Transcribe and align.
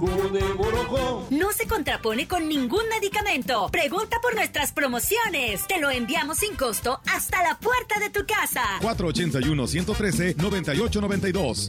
jugo 0.00 0.28
de 0.30 0.42
borojó. 0.54 1.26
No 1.30 1.52
se 1.52 1.68
contrapone 1.68 2.26
con 2.26 2.48
ningún 2.48 2.88
medicamento. 2.88 3.68
Pregunta 3.70 4.16
por 4.22 4.34
nuestras 4.34 4.72
promociones. 4.72 5.66
Te 5.66 5.78
lo 5.78 5.90
enviamos 5.90 6.38
sin 6.38 6.56
costo 6.56 7.02
hasta 7.06 7.42
la 7.42 7.58
puerta 7.58 8.00
de 8.00 8.08
tu 8.08 8.24
casa. 8.26 8.62
481-113-9892. 8.80 11.68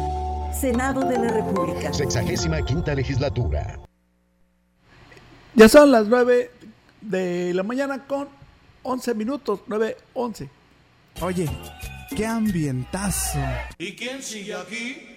Senado 0.53 1.01
de 1.01 1.17
la 1.17 1.29
República. 1.29 1.93
Sexagésima 1.93 2.63
quinta 2.63 2.93
legislatura. 2.93 3.79
Ya 5.55 5.67
son 5.67 5.91
las 5.91 6.07
9 6.07 6.51
de 7.01 7.53
la 7.53 7.63
mañana 7.63 8.05
con 8.05 8.29
11 8.83 9.13
minutos, 9.15 9.61
9, 9.67 9.97
11. 10.13 10.49
Oye, 11.21 11.49
qué 12.15 12.25
ambientazo. 12.25 13.39
¿Y 13.77 13.95
quién 13.95 14.21
sigue 14.21 14.55
aquí? 14.55 15.10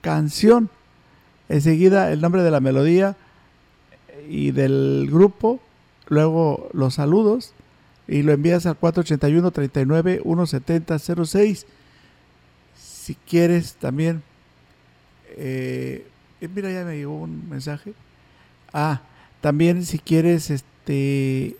canción. 0.01 0.69
Enseguida 1.49 2.11
el 2.11 2.21
nombre 2.21 2.43
de 2.43 2.51
la 2.51 2.59
melodía 2.59 3.17
y 4.27 4.51
del 4.51 5.07
grupo. 5.11 5.59
Luego 6.07 6.69
los 6.73 6.95
saludos. 6.95 7.53
Y 8.07 8.23
lo 8.23 8.31
envías 8.31 8.65
al 8.65 8.75
481 8.75 9.51
39 9.51 10.21
170 10.23 10.99
06. 10.99 11.65
Si 12.75 13.15
quieres 13.15 13.73
también. 13.75 14.23
eh, 15.37 16.05
eh, 16.41 16.47
mira, 16.47 16.71
ya 16.71 16.85
me 16.85 16.97
llegó 16.97 17.15
un 17.15 17.49
mensaje. 17.49 17.93
Ah, 18.73 19.01
también 19.41 19.85
si 19.85 19.99
quieres 19.99 20.49
este 20.49 21.55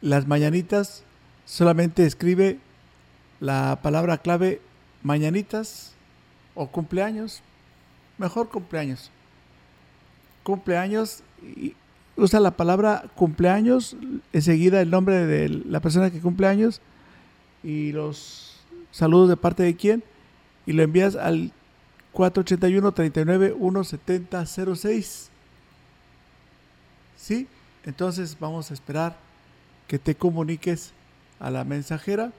las 0.00 0.26
mañanitas, 0.26 1.02
solamente 1.44 2.06
escribe 2.06 2.58
la 3.40 3.80
palabra 3.82 4.18
clave 4.18 4.60
mañanitas 5.02 5.92
o 6.54 6.68
cumpleaños. 6.68 7.42
Mejor 8.18 8.48
cumpleaños. 8.48 9.10
Cumpleaños 10.42 11.22
y 11.42 11.74
usa 12.16 12.40
la 12.40 12.52
palabra 12.52 13.04
cumpleaños, 13.14 13.96
enseguida 14.32 14.80
el 14.80 14.90
nombre 14.90 15.26
de 15.26 15.48
la 15.48 15.80
persona 15.80 16.10
que 16.10 16.20
cumpleaños 16.20 16.80
y 17.62 17.92
los 17.92 18.60
saludos 18.90 19.28
de 19.28 19.36
parte 19.36 19.62
de 19.62 19.76
quién 19.76 20.02
y 20.64 20.72
lo 20.72 20.82
envías 20.82 21.14
al 21.16 21.52
481 22.12 22.92
39 22.92 23.54
170 23.58 24.46
06. 24.46 25.30
¿Sí? 27.16 27.46
Entonces 27.84 28.36
vamos 28.40 28.70
a 28.70 28.74
esperar 28.74 29.16
que 29.86 29.98
te 29.98 30.14
comuniques 30.14 30.92
a 31.38 31.50
la 31.50 31.64
mensajera 31.64 32.32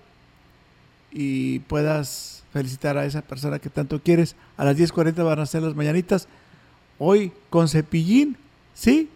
y 1.11 1.59
puedas 1.59 2.43
felicitar 2.51 2.97
a 2.97 3.05
esa 3.05 3.21
persona 3.21 3.59
que 3.59 3.69
tanto 3.69 4.01
quieres. 4.01 4.35
A 4.57 4.65
las 4.65 4.77
10.40 4.77 5.23
van 5.23 5.39
a 5.39 5.45
ser 5.45 5.63
las 5.63 5.75
mañanitas. 5.75 6.27
Hoy 6.99 7.31
con 7.49 7.67
cepillín, 7.67 8.37
¿sí? 8.73 9.09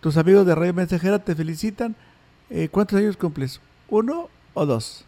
Tus 0.00 0.16
amigos 0.16 0.46
de 0.46 0.54
Radio 0.54 0.74
Mensajera 0.74 1.18
te 1.18 1.34
felicitan. 1.34 1.94
Eh, 2.48 2.68
¿Cuántos 2.70 2.98
años 2.98 3.16
cumples? 3.16 3.60
¿Uno 3.88 4.28
o 4.54 4.66
dos? 4.66 5.04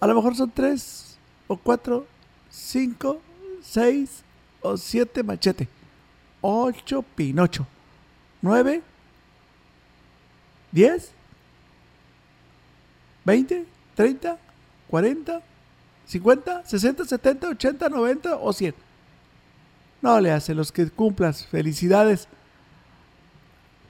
A 0.00 0.06
lo 0.06 0.14
mejor 0.14 0.36
son 0.36 0.50
tres 0.50 1.18
o 1.48 1.56
cuatro, 1.56 2.06
cinco, 2.50 3.20
seis 3.62 4.22
o 4.60 4.76
siete 4.76 5.22
machete. 5.22 5.68
Ocho 6.40 7.02
pinocho. 7.02 7.66
Nueve. 8.40 8.82
¿Diez? 10.70 11.10
¿20? 13.26 13.64
¿30? 13.96 14.38
¿40? 14.90 15.42
¿50? 16.10 16.64
¿60? 16.64 16.96
¿70? 17.06 17.40
¿80? 17.58 17.78
¿90 17.90 18.38
o 18.40 18.52
100? 18.52 18.74
No 20.00 20.20
le 20.20 20.30
hace 20.32 20.54
los 20.54 20.72
que 20.72 20.88
cumplas. 20.90 21.46
Felicidades. 21.46 22.28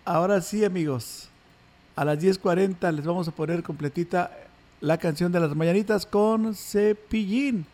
Ahora 0.04 0.40
sí, 0.40 0.64
amigos. 0.64 1.28
A 1.94 2.04
las 2.04 2.18
10.40 2.18 2.92
les 2.92 3.04
vamos 3.04 3.28
a 3.28 3.32
poner 3.32 3.62
completita 3.62 4.30
la 4.80 4.98
canción 4.98 5.32
de 5.32 5.40
las 5.40 5.54
mañanitas 5.54 6.06
con 6.06 6.54
cepillín. 6.54 7.66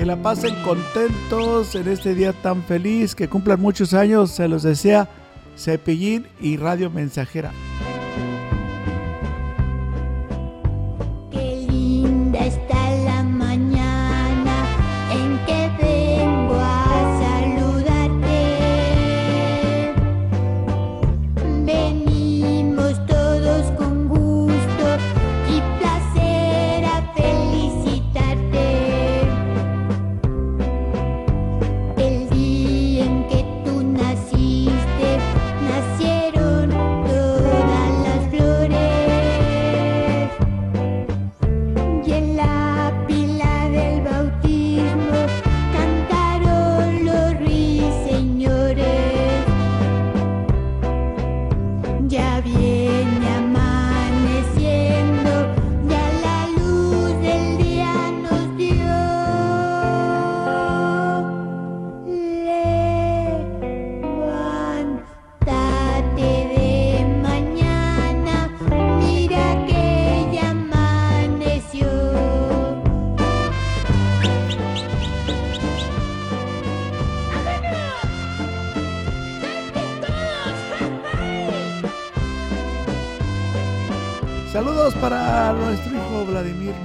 Que 0.00 0.06
la 0.06 0.16
pasen 0.16 0.54
contentos 0.62 1.74
en 1.74 1.86
este 1.86 2.14
día 2.14 2.32
tan 2.32 2.62
feliz, 2.62 3.14
que 3.14 3.28
cumplan 3.28 3.60
muchos 3.60 3.92
años, 3.92 4.30
se 4.30 4.48
los 4.48 4.62
desea 4.62 5.06
Cepillín 5.58 6.26
y 6.40 6.56
Radio 6.56 6.88
Mensajera. 6.88 7.52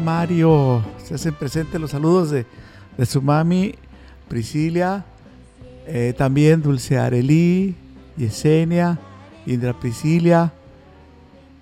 Mario. 0.05 0.85
Se 1.03 1.15
hacen 1.15 1.33
presentes 1.33 1.81
los 1.81 1.89
saludos 1.89 2.29
de, 2.29 2.45
su 3.05 3.23
mami 3.23 3.73
Priscilia, 4.29 5.03
eh, 5.87 6.13
también 6.15 6.61
Dulce 6.61 6.99
Arelí, 6.99 7.75
Yesenia, 8.15 8.99
Indra 9.47 9.73
Priscilia, 9.73 10.53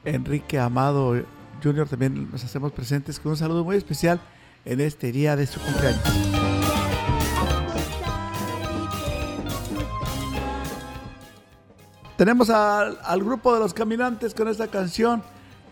Enrique 0.04 0.60
Amado 0.60 1.16
Junior. 1.64 1.88
También 1.88 2.30
nos 2.32 2.44
hacemos 2.44 2.74
presentes 2.74 3.18
con 3.18 3.32
un 3.32 3.38
saludo 3.38 3.64
muy 3.64 3.78
especial 3.78 4.20
en 4.66 4.82
este 4.82 5.14
día 5.14 5.38
de 5.38 5.48
su 5.48 5.62
cumpleaños. 5.62 6.04
Tenemos 12.18 12.50
al 12.50 13.24
grupo 13.24 13.54
de 13.54 13.62
los 13.62 13.74
caminantes 13.74 14.34
con 14.34 14.50
esta 14.50 14.68
canción. 14.68 15.24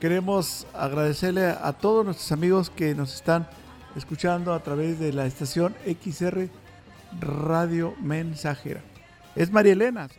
Queremos 0.01 0.65
agradecerle 0.73 1.45
a 1.45 1.73
todos 1.73 2.03
nuestros 2.03 2.31
amigos 2.31 2.71
que 2.71 2.95
nos 2.95 3.13
están 3.13 3.47
escuchando 3.95 4.51
a 4.51 4.63
través 4.63 4.99
de 4.99 5.13
la 5.13 5.27
estación 5.27 5.75
XR 5.85 6.49
Radio 7.19 7.93
Mensajera. 8.01 8.81
Es 9.35 9.51
María 9.51 9.73
Elena. 9.73 10.09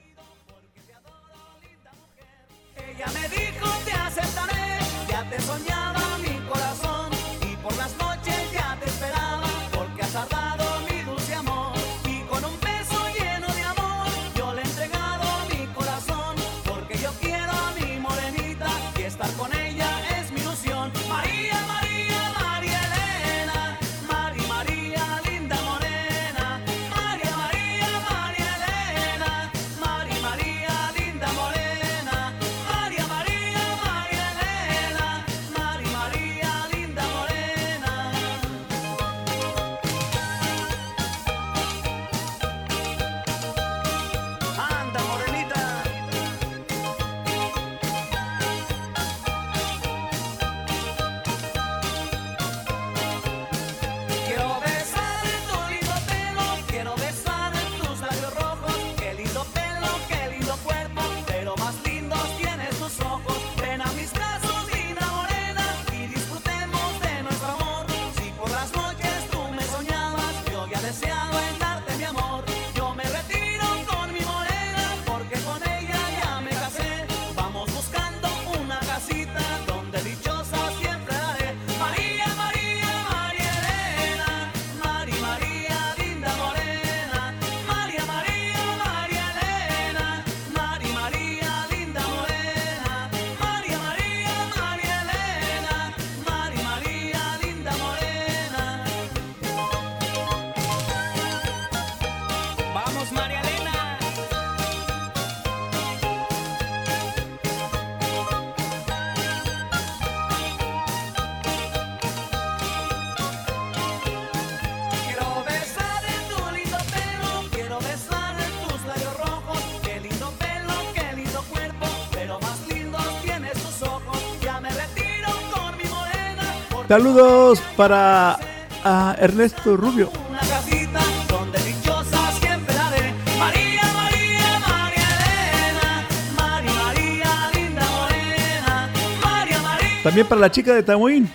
Saludos 126.93 127.59
para 127.75 128.39
a 128.85 129.17
Ernesto 129.19 129.79
Rubio. 129.79 130.11
Una 130.29 130.41
casita 130.41 131.01
donde 131.27 131.59
dichosa 131.61 132.33
siempre 132.33 132.75
la 132.75 132.91
de 132.91 133.15
María, 133.39 133.83
María, 133.95 134.61
María 134.69 135.09
Elena, 135.17 136.07
María, 136.37 136.73
María, 136.85 137.51
linda 137.55 137.83
morena, 137.93 138.91
María, 139.25 139.59
María. 139.63 140.03
También 140.03 140.27
para 140.27 140.43
la 140.43 140.51
chica 140.51 140.75
de 140.75 140.83
Tamuín. 140.83 141.31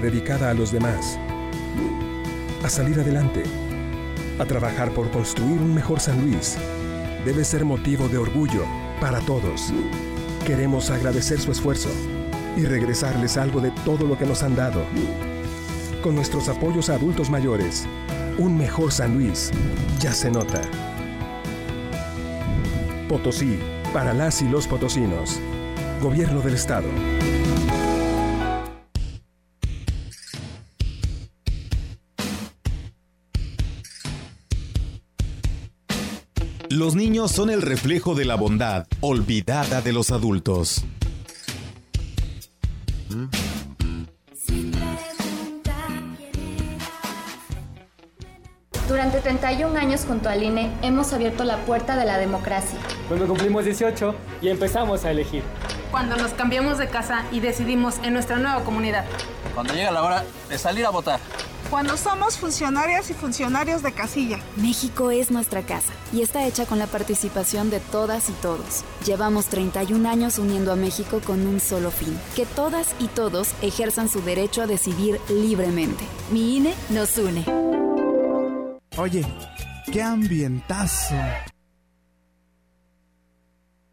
Dedicada 0.00 0.50
a 0.50 0.54
los 0.54 0.72
demás, 0.72 1.18
a 2.62 2.68
salir 2.68 2.98
adelante, 3.00 3.42
a 4.38 4.44
trabajar 4.44 4.90
por 4.92 5.10
construir 5.10 5.60
un 5.60 5.74
mejor 5.74 6.00
San 6.00 6.20
Luis, 6.22 6.56
debe 7.24 7.44
ser 7.44 7.64
motivo 7.64 8.08
de 8.08 8.18
orgullo 8.18 8.64
para 9.00 9.20
todos. 9.20 9.72
Queremos 10.46 10.90
agradecer 10.90 11.40
su 11.40 11.52
esfuerzo 11.52 11.90
y 12.56 12.64
regresarles 12.64 13.36
algo 13.36 13.60
de 13.60 13.70
todo 13.84 14.06
lo 14.06 14.18
que 14.18 14.26
nos 14.26 14.42
han 14.42 14.56
dado. 14.56 14.84
Con 16.02 16.14
nuestros 16.14 16.48
apoyos 16.48 16.90
a 16.90 16.94
adultos 16.94 17.30
mayores, 17.30 17.86
un 18.38 18.56
mejor 18.56 18.92
San 18.92 19.14
Luis 19.14 19.50
ya 20.00 20.12
se 20.12 20.30
nota. 20.30 20.60
Potosí, 23.08 23.58
para 23.92 24.12
las 24.12 24.42
y 24.42 24.48
los 24.48 24.66
potosinos. 24.66 25.40
Gobierno 26.02 26.40
del 26.40 26.54
Estado. 26.54 26.88
Los 36.84 36.94
niños 36.94 37.32
son 37.32 37.48
el 37.48 37.62
reflejo 37.62 38.14
de 38.14 38.26
la 38.26 38.34
bondad 38.34 38.86
olvidada 39.00 39.80
de 39.80 39.94
los 39.94 40.10
adultos. 40.10 40.84
Durante 48.86 49.20
31 49.22 49.78
años 49.78 50.04
junto 50.06 50.28
al 50.28 50.42
INE 50.42 50.70
hemos 50.82 51.14
abierto 51.14 51.44
la 51.44 51.56
puerta 51.64 51.96
de 51.96 52.04
la 52.04 52.18
democracia. 52.18 52.78
Cuando 53.08 53.26
cumplimos 53.28 53.64
18 53.64 54.14
y 54.42 54.48
empezamos 54.50 55.06
a 55.06 55.10
elegir. 55.10 55.42
Cuando 55.90 56.16
nos 56.16 56.34
cambiamos 56.34 56.76
de 56.76 56.88
casa 56.88 57.24
y 57.32 57.40
decidimos 57.40 57.94
en 58.02 58.12
nuestra 58.12 58.36
nueva 58.36 58.62
comunidad. 58.62 59.06
Cuando 59.54 59.72
llega 59.72 59.90
la 59.90 60.02
hora 60.02 60.22
de 60.50 60.58
salir 60.58 60.84
a 60.84 60.90
votar. 60.90 61.18
Cuando 61.74 61.96
somos 61.96 62.38
funcionarias 62.38 63.10
y 63.10 63.14
funcionarios 63.14 63.82
de 63.82 63.90
casilla. 63.90 64.38
México 64.54 65.10
es 65.10 65.32
nuestra 65.32 65.62
casa 65.62 65.92
y 66.12 66.22
está 66.22 66.46
hecha 66.46 66.66
con 66.66 66.78
la 66.78 66.86
participación 66.86 67.68
de 67.68 67.80
todas 67.80 68.30
y 68.30 68.32
todos. 68.34 68.84
Llevamos 69.04 69.46
31 69.46 70.08
años 70.08 70.38
uniendo 70.38 70.70
a 70.70 70.76
México 70.76 71.20
con 71.26 71.44
un 71.48 71.58
solo 71.58 71.90
fin, 71.90 72.16
que 72.36 72.46
todas 72.46 72.94
y 73.00 73.08
todos 73.08 73.56
ejerzan 73.60 74.08
su 74.08 74.22
derecho 74.22 74.62
a 74.62 74.68
decidir 74.68 75.18
libremente. 75.28 76.04
Mi 76.30 76.58
INE 76.58 76.74
nos 76.90 77.18
une. 77.18 77.44
Oye, 78.96 79.26
qué 79.92 80.00
ambientazo. 80.00 81.16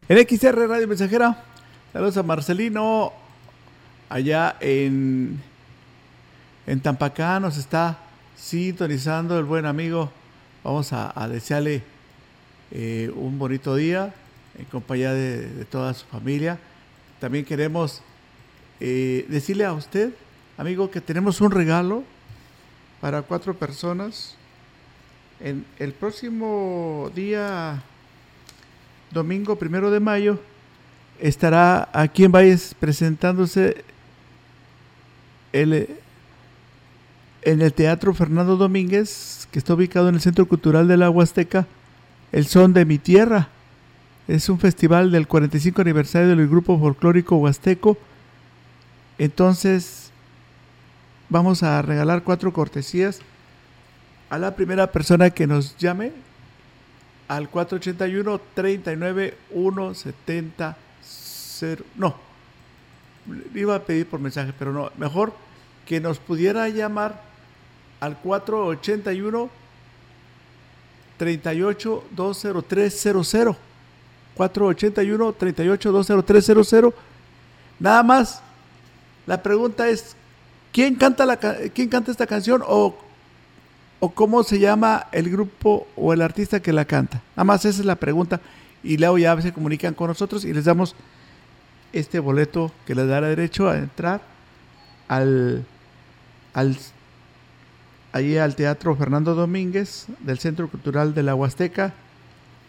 En 0.08 0.28
XR 0.28 0.68
Radio 0.68 0.86
Mensajera, 0.86 1.42
saludos 1.92 2.16
a 2.16 2.22
Marcelino, 2.22 3.12
allá 4.08 4.54
en, 4.60 5.42
en 6.66 6.80
Tampacá 6.80 7.40
nos 7.40 7.56
está 7.56 7.98
sintonizando 8.36 9.38
el 9.38 9.44
buen 9.44 9.66
amigo. 9.66 10.10
Vamos 10.62 10.92
a, 10.92 11.28
desearle 11.28 11.82
eh, 12.70 13.10
un 13.14 13.38
bonito 13.38 13.74
día 13.74 14.14
en 14.58 14.64
compañía 14.66 15.12
de, 15.12 15.48
de 15.48 15.64
toda 15.64 15.92
su 15.94 16.06
familia. 16.06 16.58
También 17.20 17.44
queremos 17.44 18.02
eh, 18.80 19.26
decirle 19.28 19.64
a 19.64 19.72
usted, 19.72 20.12
amigo, 20.58 20.90
que 20.90 21.00
tenemos 21.00 21.40
un 21.40 21.50
regalo 21.50 22.02
para 23.00 23.22
cuatro 23.22 23.54
personas. 23.54 24.36
En 25.40 25.64
el 25.78 25.92
próximo 25.92 27.10
día, 27.14 27.82
domingo 29.10 29.56
primero 29.56 29.90
de 29.90 30.00
mayo, 30.00 30.38
estará 31.20 31.88
aquí 31.92 32.24
en 32.24 32.32
Valles 32.32 32.74
presentándose 32.78 33.84
el, 35.52 35.88
en 37.42 37.60
el 37.60 37.72
Teatro 37.72 38.14
Fernando 38.14 38.56
Domínguez, 38.56 39.48
que 39.50 39.58
está 39.58 39.74
ubicado 39.74 40.08
en 40.08 40.14
el 40.14 40.20
Centro 40.20 40.46
Cultural 40.46 40.88
de 40.88 40.96
la 40.96 41.10
Huasteca, 41.10 41.66
El 42.30 42.46
Son 42.46 42.72
de 42.72 42.84
mi 42.84 42.98
Tierra. 42.98 43.48
Es 44.28 44.48
un 44.48 44.58
festival 44.58 45.10
del 45.10 45.26
45 45.26 45.82
aniversario 45.82 46.28
del 46.28 46.48
grupo 46.48 46.78
folclórico 46.78 47.36
huasteco. 47.36 47.98
Entonces, 49.18 50.10
vamos 51.28 51.62
a 51.62 51.82
regalar 51.82 52.22
cuatro 52.22 52.52
cortesías 52.52 53.20
a 54.30 54.38
la 54.38 54.54
primera 54.54 54.90
persona 54.92 55.30
que 55.30 55.46
nos 55.46 55.76
llame 55.76 56.12
al 57.28 57.48
481 57.48 58.40
39 58.54 59.34
170 59.52 60.76
no 61.96 62.16
iba 63.54 63.76
a 63.76 63.82
pedir 63.82 64.06
por 64.06 64.20
mensaje 64.20 64.52
pero 64.58 64.72
no 64.72 64.90
mejor 64.96 65.32
que 65.86 66.00
nos 66.00 66.18
pudiera 66.18 66.68
llamar 66.68 67.31
al 68.02 68.18
481 68.18 69.48
38 71.18 72.04
20300 72.10 73.56
481 74.34 75.32
38 75.34 75.92
20300 75.92 76.94
nada 77.78 78.02
más 78.02 78.42
la 79.24 79.40
pregunta 79.40 79.88
es 79.88 80.16
quién 80.72 80.96
canta 80.96 81.24
la 81.24 81.36
quién 81.36 81.88
canta 81.88 82.10
esta 82.10 82.26
canción 82.26 82.64
o 82.66 82.98
o 84.00 84.10
cómo 84.10 84.42
se 84.42 84.58
llama 84.58 85.06
el 85.12 85.30
grupo 85.30 85.86
o 85.94 86.12
el 86.12 86.22
artista 86.22 86.60
que 86.60 86.72
la 86.72 86.84
canta. 86.84 87.22
Nada 87.36 87.44
más 87.44 87.64
esa 87.64 87.78
es 87.78 87.86
la 87.86 87.94
pregunta. 87.94 88.40
Y 88.82 88.96
luego 88.96 89.16
ya 89.16 89.40
se 89.40 89.52
comunican 89.52 89.94
con 89.94 90.08
nosotros 90.08 90.44
y 90.44 90.52
les 90.52 90.64
damos 90.64 90.96
este 91.92 92.18
boleto 92.18 92.72
que 92.84 92.96
les 92.96 93.06
dará 93.06 93.28
derecho 93.28 93.68
a 93.68 93.78
entrar 93.78 94.20
al, 95.06 95.64
al 96.52 96.76
allí 98.12 98.38
al 98.38 98.54
Teatro 98.54 98.94
Fernando 98.94 99.34
Domínguez 99.34 100.06
del 100.20 100.38
Centro 100.38 100.68
Cultural 100.68 101.14
de 101.14 101.22
la 101.22 101.34
Huasteca. 101.34 101.94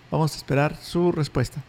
Vamos 0.09 0.33
a 0.33 0.37
esperar 0.37 0.75
su 0.77 1.11
respuesta. 1.11 1.61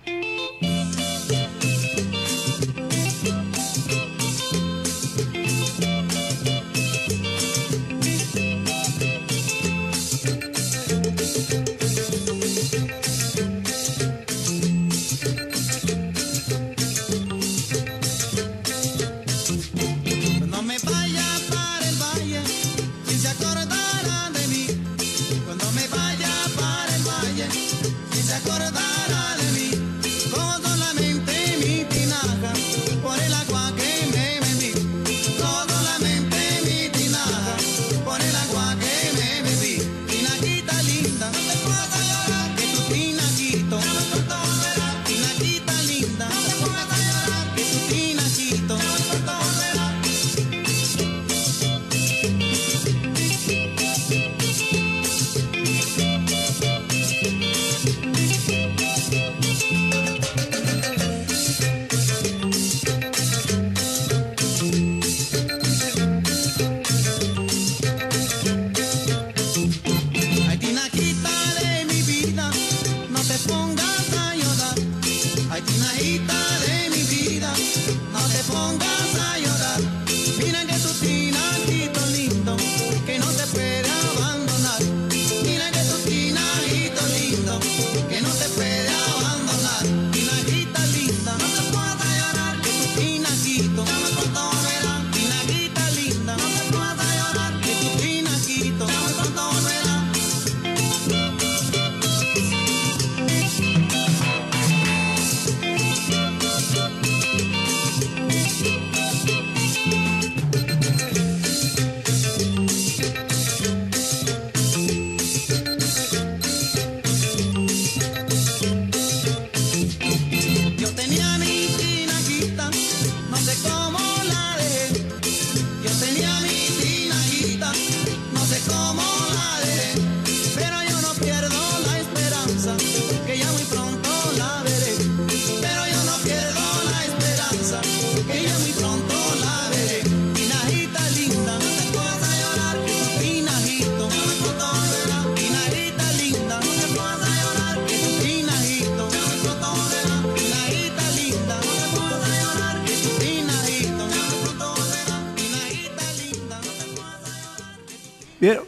Bien, 158.41 158.59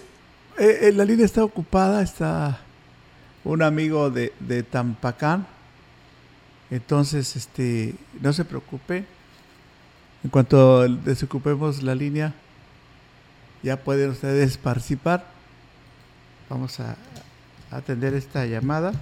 eh, 0.58 0.78
eh, 0.82 0.92
la 0.92 1.04
línea 1.04 1.26
está 1.26 1.42
ocupada, 1.42 2.00
está 2.00 2.60
un 3.42 3.62
amigo 3.62 4.10
de, 4.10 4.32
de 4.38 4.62
Tampacán. 4.62 5.46
Entonces, 6.70 7.34
este, 7.34 7.94
no 8.20 8.32
se 8.32 8.44
preocupe. 8.44 9.04
En 10.22 10.30
cuanto 10.30 10.88
desocupemos 10.88 11.82
la 11.82 11.94
línea, 11.94 12.32
ya 13.62 13.76
pueden 13.76 14.10
ustedes 14.10 14.56
participar. 14.56 15.26
Vamos 16.48 16.78
a 16.78 16.96
atender 17.70 18.14
esta 18.14 18.46
llamada. 18.46 18.92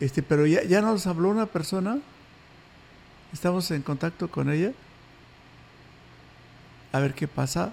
Este, 0.00 0.22
pero 0.22 0.46
ya, 0.46 0.62
ya 0.64 0.82
nos 0.82 1.06
habló 1.06 1.30
una 1.30 1.46
persona. 1.46 1.98
Estamos 3.32 3.70
en 3.70 3.80
contacto 3.80 4.30
con 4.30 4.50
ella. 4.50 4.72
A 6.92 7.00
ver 7.00 7.14
qué 7.14 7.26
pasa. 7.26 7.72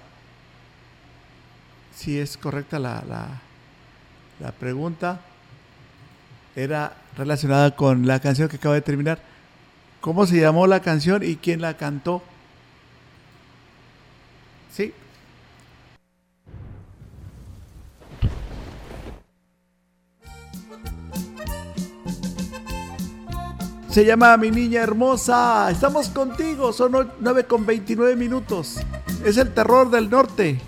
Si 1.97 2.19
es 2.19 2.37
correcta 2.37 2.77
la, 2.77 3.03
la, 4.39 4.51
pregunta. 4.51 5.19
Era 6.55 6.95
relacionada 7.17 7.75
con 7.75 8.05
la 8.05 8.19
canción 8.19 8.47
que 8.47 8.57
acaba 8.57 8.75
de 8.75 8.81
terminar. 8.81 9.19
¿Cómo 9.99 10.27
se 10.27 10.39
llamó 10.39 10.67
la 10.67 10.79
canción 10.79 11.23
y 11.23 11.37
quién 11.37 11.59
la 11.59 11.75
cantó? 11.75 12.21
Sí. 14.71 14.93
Se 23.89 24.05
llama 24.05 24.37
Mi 24.37 24.51
Niña 24.51 24.83
Hermosa. 24.83 25.71
Estamos 25.71 26.09
contigo. 26.09 26.71
Son 26.71 27.09
9 27.19 27.45
con 27.45 27.65
29 27.65 28.15
minutos. 28.15 28.77
Es 29.25 29.37
el 29.37 29.51
terror 29.51 29.89
del 29.89 30.11
norte. 30.11 30.61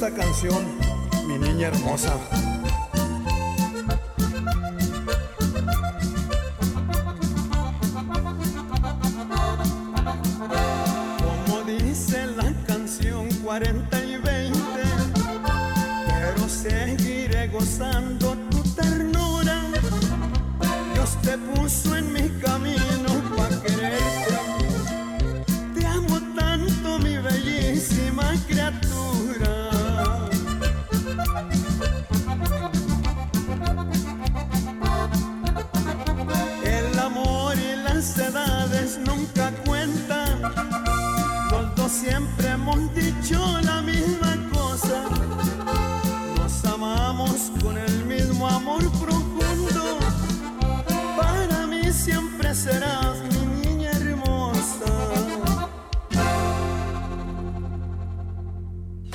Esta 0.00 0.14
canción, 0.14 0.64
mi 1.26 1.36
niña 1.36 1.68
hermosa. 1.68 2.49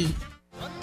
Lee. 0.00 0.29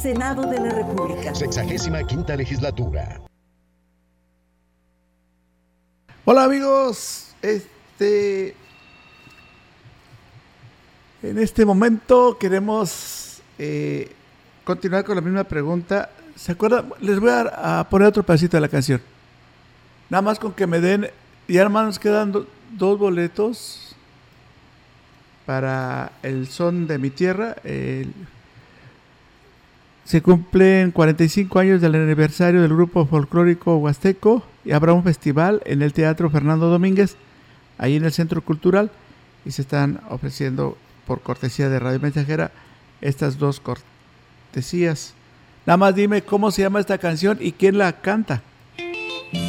Senado 0.00 0.42
de 0.42 0.60
la 0.60 0.70
República. 0.70 1.34
Sexagésima 1.34 2.04
quinta 2.04 2.36
legislatura. 2.36 3.20
Hola 6.24 6.44
amigos, 6.44 7.34
este 7.42 8.54
en 11.20 11.38
este 11.38 11.64
momento 11.64 12.38
queremos 12.38 13.42
eh, 13.58 14.12
continuar 14.62 15.04
con 15.04 15.16
la 15.16 15.20
misma 15.20 15.42
pregunta. 15.42 16.10
¿Se 16.36 16.52
acuerdan? 16.52 16.92
Les 17.00 17.18
voy 17.18 17.30
a, 17.30 17.80
a, 17.80 17.88
poner 17.88 18.06
otro 18.06 18.22
pedacito 18.22 18.56
de 18.56 18.60
la 18.60 18.68
canción. 18.68 19.02
Nada 20.10 20.22
más 20.22 20.38
con 20.38 20.52
que 20.52 20.68
me 20.68 20.78
den, 20.78 21.08
ya 21.48 21.62
hermanos 21.62 21.98
quedan 21.98 22.30
do, 22.30 22.46
dos 22.70 22.96
boletos 23.00 23.96
para 25.44 26.12
el 26.22 26.46
son 26.46 26.86
de 26.86 26.98
mi 26.98 27.10
tierra. 27.10 27.56
El, 27.64 28.14
se 30.08 30.22
cumplen 30.22 30.90
45 30.90 31.58
años 31.58 31.82
del 31.82 31.94
aniversario 31.94 32.62
del 32.62 32.72
grupo 32.72 33.04
folclórico 33.04 33.76
Huasteco 33.76 34.42
y 34.64 34.72
habrá 34.72 34.94
un 34.94 35.04
festival 35.04 35.60
en 35.66 35.82
el 35.82 35.92
Teatro 35.92 36.30
Fernando 36.30 36.70
Domínguez, 36.70 37.16
ahí 37.76 37.96
en 37.96 38.06
el 38.06 38.12
Centro 38.12 38.40
Cultural, 38.40 38.90
y 39.44 39.50
se 39.50 39.60
están 39.60 40.00
ofreciendo 40.08 40.78
por 41.06 41.20
cortesía 41.20 41.68
de 41.68 41.78
Radio 41.78 42.00
Mensajera 42.00 42.52
estas 43.02 43.36
dos 43.36 43.60
cortesías. 43.60 45.12
Nada 45.66 45.76
más 45.76 45.94
dime 45.94 46.22
cómo 46.22 46.50
se 46.52 46.62
llama 46.62 46.80
esta 46.80 46.96
canción 46.96 47.36
y 47.38 47.52
quién 47.52 47.76
la 47.76 48.00
canta. 48.00 48.40
En 48.78 49.42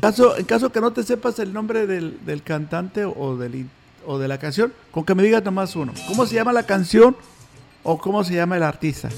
caso, 0.00 0.36
en 0.36 0.44
caso 0.44 0.72
que 0.72 0.80
no 0.80 0.92
te 0.92 1.04
sepas 1.04 1.38
el 1.38 1.52
nombre 1.52 1.86
del, 1.86 2.18
del 2.26 2.42
cantante 2.42 3.04
o, 3.04 3.36
del, 3.36 3.68
o 4.04 4.18
de 4.18 4.26
la 4.26 4.38
canción, 4.38 4.72
con 4.90 5.04
que 5.04 5.14
me 5.14 5.22
digas 5.22 5.44
nomás 5.44 5.76
uno. 5.76 5.92
¿Cómo 6.08 6.26
se 6.26 6.34
llama 6.34 6.52
la 6.52 6.64
canción 6.64 7.14
o 7.88 7.98
cómo 7.98 8.24
se 8.24 8.34
llama 8.34 8.56
el 8.56 8.64
artista 8.64 9.08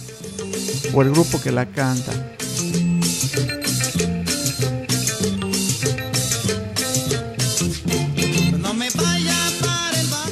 o 0.93 1.01
el 1.01 1.11
grupo 1.11 1.41
que 1.41 1.51
la 1.51 1.65
canta. 1.65 2.13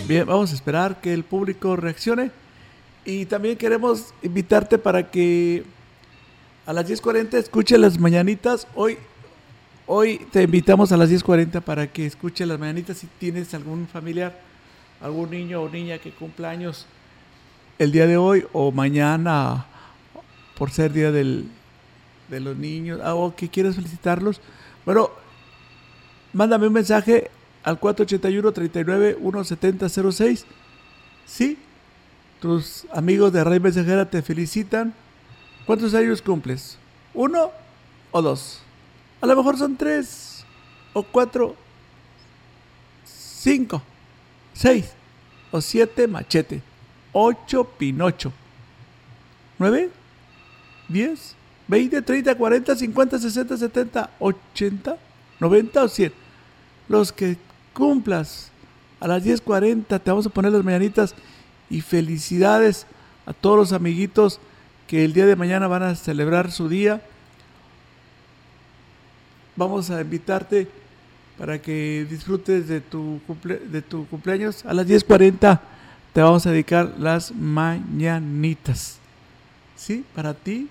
Bien, 0.07 0.27
vamos 0.27 0.53
a 0.53 0.55
esperar 0.55 1.01
que 1.01 1.15
el 1.15 1.25
público 1.25 1.77
reaccione 1.77 2.31
y 3.07 3.25
también 3.25 3.57
queremos 3.57 4.13
invitarte 4.23 4.77
para 4.79 5.11
que 5.11 5.65
a 6.67 6.73
las 6.75 6.89
10.40 6.89 7.35
escuche 7.39 7.79
las 7.79 7.99
mañanitas. 7.99 8.69
Hoy, 8.75 8.99
hoy 9.87 10.19
te 10.31 10.43
invitamos 10.43 10.93
a 10.93 10.99
las 10.99 11.11
10.40 11.11 11.63
para 11.63 11.87
que 11.87 12.05
escuche 12.05 12.45
las 12.45 12.59
mañanitas 12.59 12.99
si 12.99 13.07
tienes 13.19 13.55
algún 13.55 13.89
familiar, 13.89 14.39
algún 15.01 15.31
niño 15.31 15.63
o 15.63 15.69
niña 15.71 15.99
que 15.99 16.11
cumpla 16.11 16.51
años 16.51 16.87
el 17.79 17.93
día 17.93 18.07
de 18.07 18.17
hoy 18.17 18.47
o 18.53 18.73
mañana 18.73 19.67
por 20.57 20.71
ser 20.71 20.93
día 20.93 21.13
del, 21.13 21.49
de 22.29 22.41
los 22.41 22.57
niños 22.57 23.01
ah, 23.03 23.15
que 23.37 23.49
quieras 23.49 23.77
felicitarlos. 23.77 24.41
Bueno, 24.85 25.11
mándame 26.33 26.67
un 26.67 26.73
mensaje 26.73 27.31
al 27.63 27.79
481 27.79 28.53
39 28.53 29.19
17006. 29.21 30.47
Sí, 31.27 31.59
tus 32.41 32.87
amigos 32.93 33.33
de 33.33 33.45
Rey 33.45 33.61
Mensajera 33.61 34.09
te 34.09 34.23
felicitan. 34.23 34.95
¿Cuántos 35.67 35.95
años 35.95 36.23
cumples? 36.23 36.79
¿Uno 37.13 37.51
o 38.13 38.23
dos? 38.23 38.61
A 39.21 39.27
lo 39.27 39.37
mejor 39.37 39.59
son 39.59 39.77
tres 39.77 40.45
o 40.93 41.03
cuatro, 41.03 41.57
cinco, 43.05 43.83
seis 44.55 44.93
o 45.51 45.61
siete 45.61 46.07
machete. 46.07 46.63
8 47.19 47.65
Pinocho. 47.79 48.31
9, 49.59 49.89
10, 50.91 51.35
20, 51.67 52.03
30, 52.03 52.35
40, 52.35 52.77
50, 52.77 53.19
60, 53.19 53.57
70, 53.57 54.11
80, 54.19 54.97
90 55.41 55.83
o 55.83 55.89
100. 55.89 56.13
Los 56.91 57.13
que 57.13 57.39
cumplas 57.73 58.53
a 59.01 59.09
las 59.09 59.25
10.40 59.25 59.99
te 59.99 60.11
vamos 60.11 60.27
a 60.27 60.29
poner 60.29 60.53
las 60.53 60.63
mañanitas 60.63 61.15
y 61.71 61.81
felicidades 61.81 62.87
a 63.25 63.33
todos 63.33 63.57
los 63.57 63.73
amiguitos 63.73 64.39
que 64.87 65.03
el 65.03 65.15
día 65.15 65.25
de 65.25 65.37
mañana 65.37 65.69
van 65.69 65.85
a 65.85 65.95
celebrar 65.95 66.53
su 66.53 66.69
día. 66.69 67.01
Vamos 69.57 69.89
a 69.89 70.03
invitarte 70.03 70.69
para 71.39 71.63
que 71.63 72.07
disfrutes 72.11 72.69
de 72.69 72.83
tu, 72.83 73.23
de 73.71 73.81
tu 73.81 74.07
cumpleaños 74.07 74.67
a 74.67 74.75
las 74.75 74.87
10.40 74.87 75.76
te 76.17 76.23
vamos 76.23 76.47
a 76.47 76.51
dedicar 76.51 76.95
las 76.99 77.31
mañanitas. 77.31 78.99
¿Sí? 79.77 80.03
Para 80.15 80.33
ti, 80.33 80.67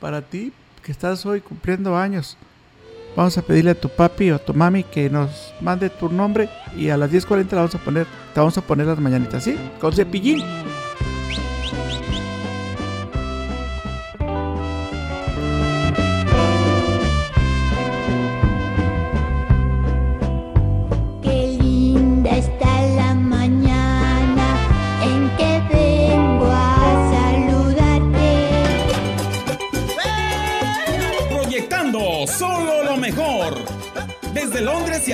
para 0.00 0.22
ti 0.22 0.54
que 0.82 0.90
estás 0.90 1.26
hoy 1.26 1.42
cumpliendo 1.42 1.98
años. 1.98 2.38
Vamos 3.14 3.36
a 3.36 3.42
pedirle 3.42 3.72
a 3.72 3.78
tu 3.78 3.90
papi 3.90 4.30
o 4.30 4.36
a 4.36 4.38
tu 4.38 4.54
mami 4.54 4.84
que 4.84 5.10
nos 5.10 5.52
mande 5.60 5.90
tu 5.90 6.08
nombre 6.08 6.48
y 6.74 6.88
a 6.88 6.96
las 6.96 7.12
10.40 7.12 7.50
vamos 7.50 7.74
a 7.74 7.78
poner, 7.78 8.06
te 8.32 8.40
vamos 8.40 8.56
a 8.56 8.62
poner 8.62 8.86
las 8.86 8.98
mañanitas, 8.98 9.44
¿sí? 9.44 9.54
Con 9.78 9.92
cepillín. 9.92 10.42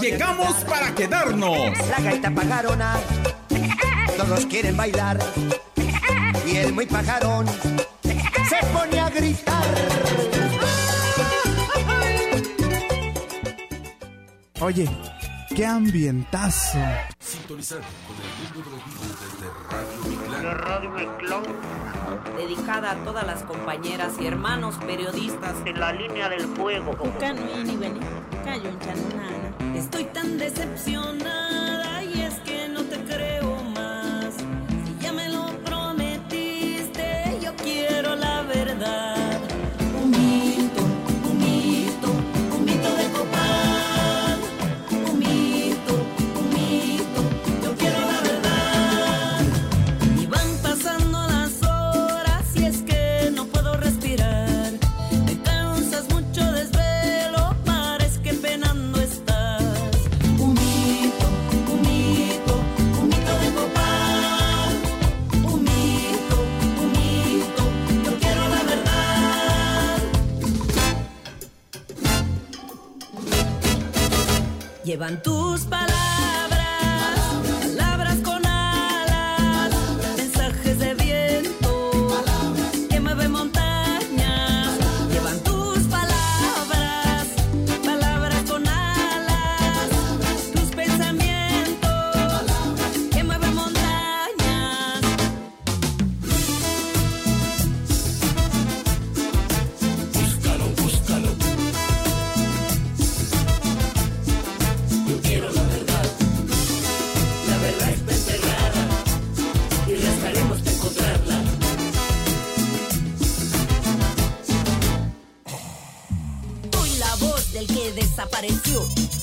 Llegamos 0.00 0.54
para 0.64 0.94
quedarnos. 0.94 1.56
La 1.88 2.00
gaita 2.00 2.30
pajarona, 2.30 2.96
todos 4.16 4.46
quieren 4.46 4.76
bailar. 4.76 5.18
Y 6.46 6.56
el 6.56 6.72
muy 6.72 6.86
pajarón 6.86 7.46
se 7.46 8.66
pone 8.72 9.00
a 9.00 9.10
gritar. 9.10 9.64
Oye, 14.60 14.88
qué 15.56 15.66
ambientazo. 15.66 16.78
Sintonizando 17.18 17.86
con 18.06 18.16
el 18.16 18.64
mundo 18.64 18.80
de 18.80 19.24
desde 19.26 19.46
Radio 19.70 19.98
Mictlán. 20.08 20.42
La 20.42 20.54
radio 20.54 20.90
Mezclón, 20.90 21.44
dedicada 22.36 22.92
a 22.92 22.96
todas 23.04 23.26
las 23.26 23.42
compañeras 23.42 24.14
y 24.20 24.26
hermanos 24.26 24.76
periodistas. 24.86 25.54
En 25.64 25.80
la 25.80 25.92
línea 25.92 26.28
del 26.28 26.42
fuego. 26.42 26.92
Estoy 29.74 30.04
tan 30.04 30.38
decepcionada 30.38 31.61
Llevan 75.02 75.20
tus 75.20 75.62
palabras, 75.62 76.11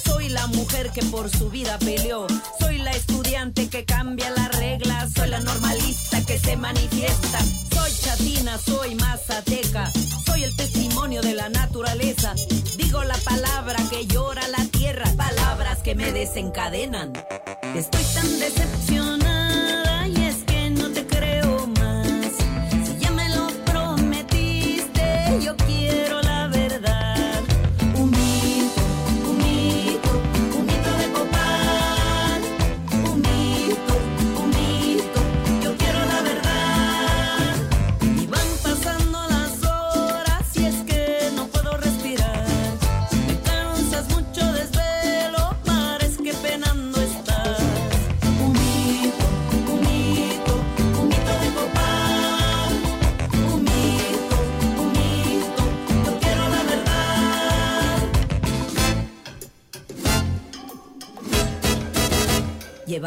Soy 0.03 0.29
la 0.29 0.47
mujer 0.47 0.91
que 0.91 1.01
por 1.03 1.29
su 1.29 1.49
vida 1.49 1.77
peleó. 1.79 2.27
Soy 2.59 2.77
la 2.77 2.91
estudiante 2.91 3.69
que 3.69 3.85
cambia 3.85 4.29
las 4.31 4.57
reglas. 4.57 5.11
Soy 5.15 5.29
la 5.29 5.39
normalista 5.39 6.23
que 6.25 6.37
se 6.37 6.57
manifiesta. 6.57 7.39
Soy 7.73 7.91
chatina, 8.01 8.57
soy 8.57 8.95
mazateca. 8.95 9.91
Soy 10.25 10.43
el 10.43 10.55
testimonio 10.55 11.21
de 11.21 11.33
la 11.33 11.49
naturaleza. 11.49 12.33
Digo 12.77 13.03
la 13.03 13.17
palabra 13.17 13.77
que 13.89 14.05
llora 14.07 14.47
la 14.49 14.65
tierra. 14.65 15.05
Palabras 15.15 15.79
que 15.79 15.95
me 15.95 16.11
desencadenan. 16.11 17.13
Estoy 17.75 18.03
tan 18.13 18.39
decepcionada 18.39 19.08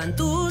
Llevan 0.02 0.41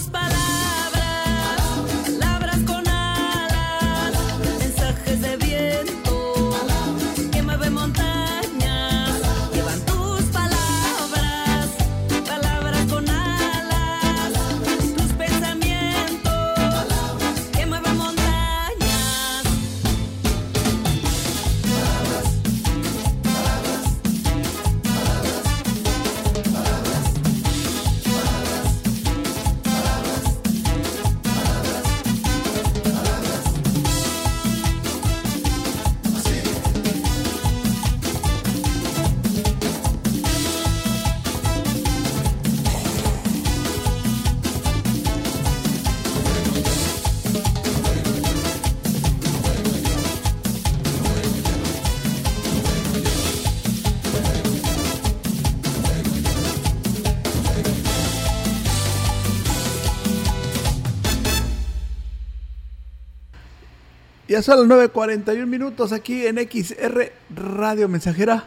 Ya 64.41 64.45
son 64.45 64.67
las 64.67 64.91
9.41 64.91 65.45
minutos 65.45 65.91
aquí 65.91 66.25
en 66.25 66.37
XR 66.37 67.11
Radio 67.29 67.87
Mensajera. 67.87 68.43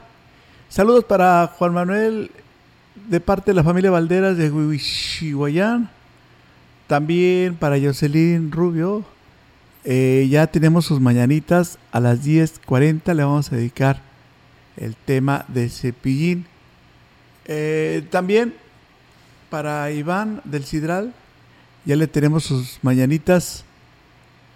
Saludos 0.68 1.04
para 1.04 1.46
Juan 1.56 1.72
Manuel 1.72 2.32
de 3.08 3.20
parte 3.20 3.52
de 3.52 3.54
la 3.54 3.62
familia 3.62 3.92
Valderas 3.92 4.36
de 4.36 4.50
Huichihuayán. 4.50 5.88
También 6.88 7.54
para 7.54 7.78
Jocelyn 7.78 8.50
Rubio. 8.50 9.04
Eh, 9.84 10.26
ya 10.28 10.48
tenemos 10.48 10.84
sus 10.84 11.00
mañanitas 11.00 11.78
a 11.92 12.00
las 12.00 12.24
10.40. 12.24 13.14
Le 13.14 13.22
vamos 13.22 13.52
a 13.52 13.54
dedicar 13.54 14.02
el 14.76 14.96
tema 14.96 15.44
de 15.46 15.68
cepillín. 15.68 16.44
Eh, 17.44 18.04
también 18.10 18.52
para 19.48 19.92
Iván 19.92 20.40
del 20.42 20.64
Sidral. 20.64 21.14
Ya 21.84 21.94
le 21.94 22.08
tenemos 22.08 22.42
sus 22.42 22.80
mañanitas 22.82 23.64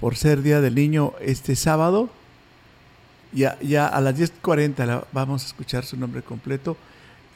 por 0.00 0.16
ser 0.16 0.42
Día 0.42 0.60
del 0.60 0.74
Niño 0.74 1.12
este 1.20 1.56
sábado. 1.56 2.08
Ya, 3.32 3.58
ya 3.60 3.86
a 3.86 4.00
las 4.00 4.16
10.40 4.16 4.86
la- 4.86 5.04
vamos 5.12 5.44
a 5.44 5.46
escuchar 5.46 5.84
su 5.84 5.96
nombre 5.96 6.22
completo. 6.22 6.76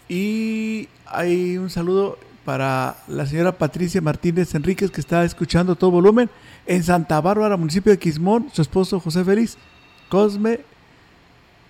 Y 0.08 0.88
hay 1.06 1.58
un 1.58 1.70
saludo 1.70 2.18
para 2.44 2.96
la 3.08 3.26
señora 3.26 3.52
Patricia 3.56 4.00
Martínez 4.00 4.54
Enríquez 4.54 4.90
que 4.90 5.00
está 5.00 5.24
escuchando 5.24 5.76
todo 5.76 5.90
volumen 5.92 6.28
en 6.66 6.82
Santa 6.82 7.20
Bárbara, 7.20 7.56
municipio 7.56 7.92
de 7.92 7.98
Quismón, 7.98 8.48
su 8.52 8.62
esposo 8.62 8.98
José 9.00 9.24
Félix 9.24 9.56
Cosme 10.08 10.60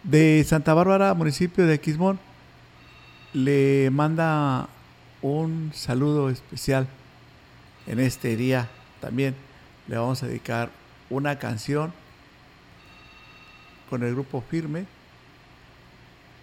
de 0.03 0.45
Santa 0.49 0.73
Bárbara, 0.75 1.15
municipio 1.15 1.67
de 1.67 1.79
Quismón, 1.79 2.19
le 3.35 3.91
manda 3.91 4.69
un 5.21 5.71
saludo 5.75 6.29
especial 6.31 6.87
en 7.87 8.01
este 8.01 8.37
día 8.37 8.69
también. 9.01 9.35
Le 9.89 9.97
vamos 9.97 10.23
a 10.23 10.27
dedicar 10.27 10.71
una 11.13 11.39
canción 11.39 11.93
con 13.89 14.03
el 14.03 14.13
grupo 14.13 14.43
Firme. 14.51 14.87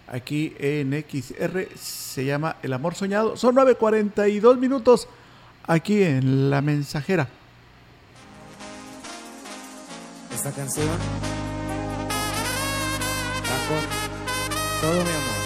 Aquí 0.06 0.54
en 0.58 0.92
XR 0.92 1.68
se 1.76 2.24
llama 2.24 2.56
El 2.62 2.72
Amor 2.72 2.94
Soñado. 2.94 3.36
Son 3.36 3.54
9.42 3.54 4.58
minutos 4.58 5.08
aquí 5.66 6.02
en 6.02 6.50
La 6.50 6.62
Mensajera. 6.62 7.28
Esta 10.32 10.52
canción 10.52 10.88
todo 14.80 14.92
mi 14.92 15.10
amor. 15.10 15.39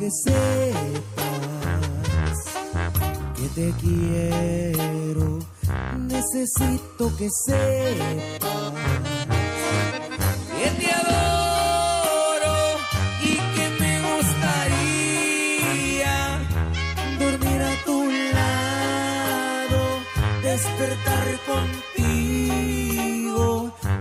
Que 0.00 0.10
sepas 0.10 0.32
que 3.36 3.46
te 3.54 3.68
quiero. 3.82 5.26
Necesito 5.98 7.04
que 7.18 7.28
sepas 7.46 8.72
que 10.56 10.68
te 10.78 10.88
adoro 11.00 12.56
y 13.30 13.32
que 13.54 13.66
me 13.80 13.92
gustaría 14.10 15.36
dormir 17.18 17.60
a 17.60 17.74
tu 17.84 17.98
lado, 18.36 19.80
despertar 20.42 21.26
contigo, 21.50 23.44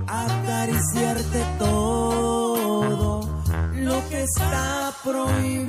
acariciarte 0.07 1.41
todo 1.59 3.27
lo 3.73 3.97
que 4.09 4.23
está 4.23 4.93
prohibido. 5.03 5.68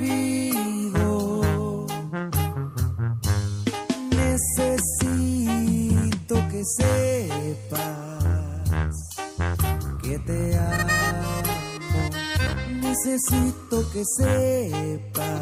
Necesito 13.11 13.83
que 13.91 14.03
sepas 14.05 15.41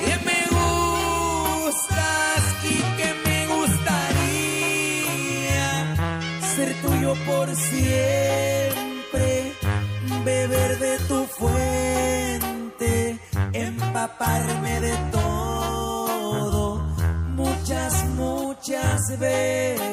que 0.00 0.12
me 0.24 0.40
gustas 0.56 2.42
y 2.64 2.76
que 2.96 3.08
me 3.26 3.38
gustaría 3.54 4.64
ser 6.54 6.70
tuyo 6.80 7.12
por 7.26 7.54
siempre, 7.54 9.28
beber 10.24 10.78
de 10.78 10.98
tu 11.08 11.26
fuente, 11.26 13.20
empaparme 13.52 14.80
de 14.80 14.96
todo, 15.12 16.86
muchas, 17.34 17.92
muchas 18.14 19.18
veces. 19.18 19.85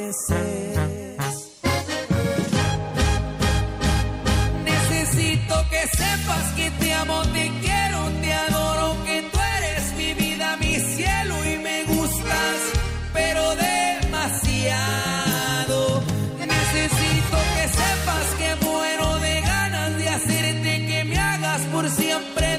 Por 21.73 21.89
siempre 21.89 22.52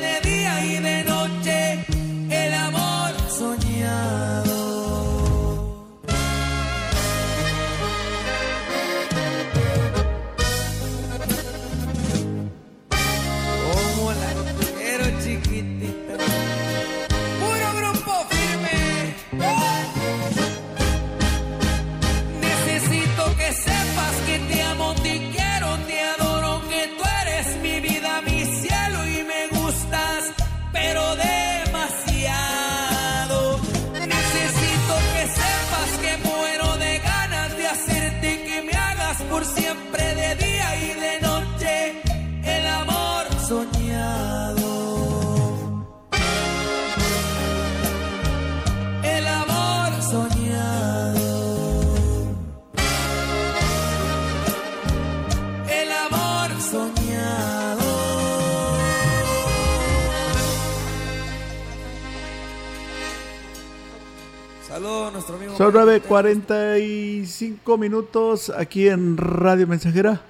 9.45 65.74 67.78
minutos 67.78 68.52
aquí 68.56 68.86
en 68.86 69.16
Radio 69.16 69.66
Mensajera. 69.66 70.20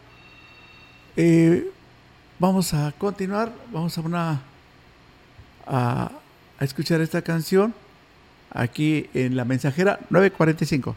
Eh, 1.18 1.70
vamos 2.38 2.72
a 2.72 2.94
continuar, 2.96 3.52
vamos 3.70 3.98
a 3.98 4.00
una 4.00 4.40
a, 5.66 6.10
a 6.58 6.64
escuchar 6.64 7.02
esta 7.02 7.20
canción 7.20 7.74
aquí 8.52 9.10
en 9.12 9.36
La 9.36 9.44
Mensajera 9.44 10.00
9.45. 10.10 10.94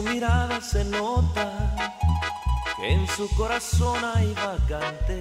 su 0.00 0.08
mirada 0.08 0.60
se 0.62 0.82
nota 0.84 1.94
que 2.76 2.90
en 2.90 3.06
su 3.06 3.28
corazón 3.36 4.02
hay 4.02 4.32
vacante. 4.32 5.20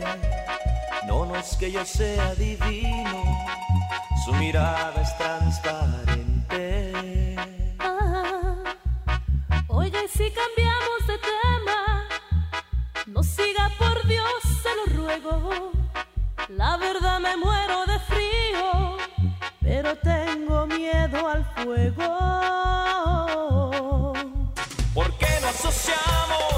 No, 1.06 1.26
no 1.26 1.36
es 1.36 1.58
que 1.58 1.70
yo 1.70 1.84
sea 1.84 2.34
divino, 2.36 3.24
su 4.24 4.32
mirada 4.36 4.94
es 5.02 5.18
transparente. 5.18 6.94
Ah, 7.80 8.56
Oiga, 9.68 10.00
y 10.02 10.08
si 10.08 10.32
cambiamos 10.32 11.08
de 11.08 11.18
tema, 11.34 12.08
no 13.08 13.22
siga 13.22 13.70
por 13.78 14.08
Dios, 14.08 14.32
se 14.64 14.70
lo 14.78 14.86
ruego. 14.98 15.72
La 16.48 16.78
verdad 16.78 17.20
me 17.20 17.36
muero 17.36 17.86
de 17.86 18.00
frío, 18.00 18.98
pero 19.60 19.98
tengo 19.98 20.68
miedo 20.68 21.28
al 21.28 21.44
fuego. 21.56 23.19
¿Por 25.62 26.49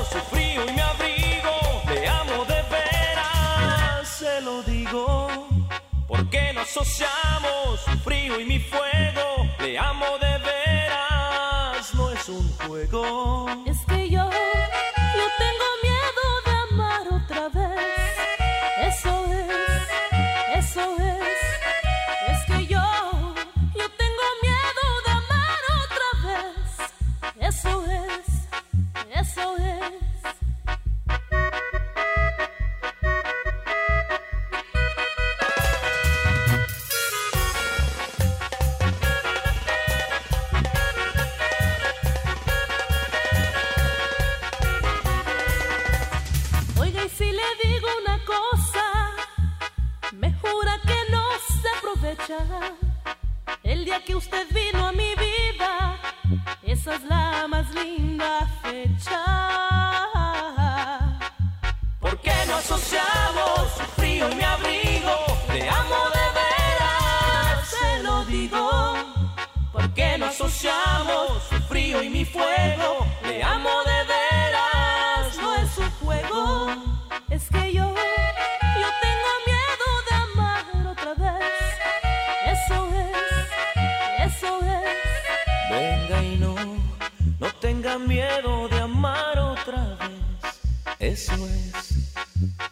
tenga 87.82 87.98
miedo 87.98 88.68
de 88.68 88.80
amar 88.80 89.40
otra 89.40 89.98
vez. 90.00 90.54
Eso 91.00 91.34
es, 91.48 92.16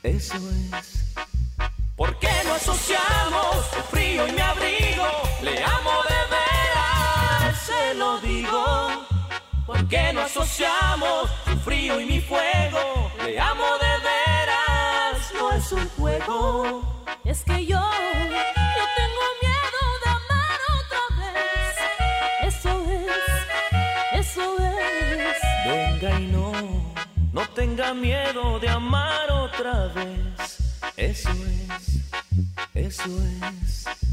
eso 0.03 0.37
es. 0.37 1.15
¿Por 1.95 2.15
qué 2.19 2.29
no 2.45 2.53
asociamos 2.53 3.55
su 3.73 3.81
frío 3.89 4.27
y 4.27 4.31
mi 4.33 4.41
abrigo? 4.41 5.07
Le 5.41 5.63
amo 5.63 5.91
de 6.11 6.21
veras, 6.37 7.59
se 7.65 7.93
lo 7.95 8.19
digo. 8.19 8.63
¿Por 9.65 9.87
qué 9.87 10.13
no 10.13 10.21
asociamos 10.21 11.31
su 11.45 11.57
frío 11.61 11.99
y 11.99 12.05
mi 12.05 12.21
fuego? 12.21 13.11
Le 13.25 13.39
amo 13.39 13.65
de 13.85 13.93
veras, 14.09 15.33
no 15.33 15.51
es 15.53 15.71
un 15.71 15.89
juego. 15.97 16.83
Es 17.25 17.43
que 17.43 17.65
yo, 17.65 17.78
tenga 27.59 27.93
miedo 27.93 28.57
de 28.57 28.69
amar 28.69 29.29
otra 29.31 29.87
vez. 29.87 30.57
Eso 30.95 31.29
es, 31.29 31.99
eso 32.73 33.09
es. 33.51 34.08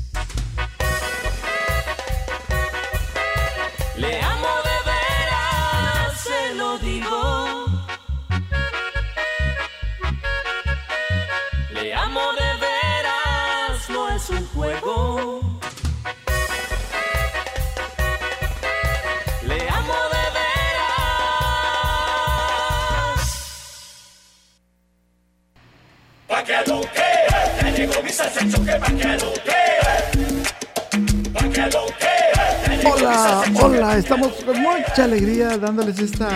Mucha 34.96 35.04
alegría 35.04 35.58
dándoles 35.58 35.98
esta 35.98 36.30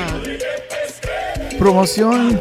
promoción 1.59 2.39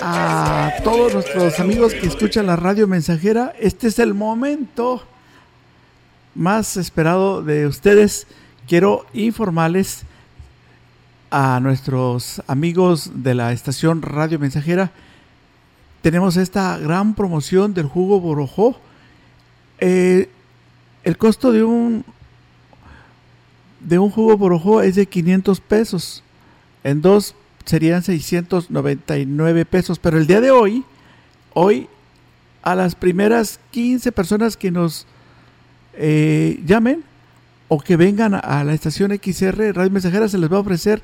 a 0.00 0.74
todos 0.84 1.12
nuestros 1.12 1.58
amigos 1.58 1.92
que 1.92 2.06
escuchan 2.06 2.46
la 2.46 2.54
radio 2.54 2.86
mensajera. 2.86 3.52
Este 3.58 3.88
es 3.88 3.98
el 3.98 4.14
momento 4.14 5.02
más 6.36 6.76
esperado 6.76 7.42
de 7.42 7.66
ustedes. 7.66 8.28
Quiero 8.68 9.06
informarles 9.12 10.02
a 11.32 11.58
nuestros 11.58 12.40
amigos 12.46 13.10
de 13.12 13.34
la 13.34 13.52
estación 13.52 14.02
Radio 14.02 14.38
Mensajera. 14.38 14.92
Tenemos 16.00 16.36
esta 16.36 16.78
gran 16.78 17.16
promoción 17.16 17.74
del 17.74 17.86
jugo 17.86 18.20
Borojó. 18.20 18.78
Eh, 19.80 20.30
el 21.02 21.18
costo 21.18 21.50
de 21.50 21.64
un 21.64 22.04
de 23.80 23.98
un 23.98 24.10
jugo 24.10 24.36
Borojó 24.36 24.82
es 24.82 24.94
de 24.94 25.06
500 25.06 25.60
pesos. 25.60 26.22
En 26.84 27.02
dos 27.02 27.34
serían 27.64 28.02
699 28.02 29.64
pesos. 29.64 29.98
Pero 29.98 30.18
el 30.18 30.26
día 30.26 30.40
de 30.40 30.50
hoy, 30.50 30.84
hoy, 31.54 31.88
a 32.62 32.74
las 32.74 32.94
primeras 32.94 33.60
15 33.70 34.12
personas 34.12 34.56
que 34.56 34.70
nos 34.70 35.06
eh, 35.94 36.60
llamen 36.66 37.02
o 37.68 37.80
que 37.80 37.96
vengan 37.96 38.34
a 38.34 38.64
la 38.64 38.74
estación 38.74 39.12
XR 39.12 39.74
Radio 39.74 39.90
Mensajera, 39.90 40.28
se 40.28 40.38
les 40.38 40.52
va 40.52 40.56
a 40.56 40.60
ofrecer 40.60 41.02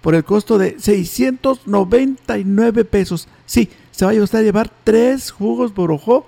por 0.00 0.14
el 0.14 0.24
costo 0.24 0.58
de 0.58 0.78
699 0.78 2.84
pesos. 2.84 3.28
Sí, 3.46 3.70
se 3.90 4.04
va 4.04 4.12
a 4.12 4.22
usted 4.22 4.38
a 4.38 4.42
llevar 4.42 4.70
tres 4.84 5.30
jugos 5.30 5.74
Borojó. 5.74 6.26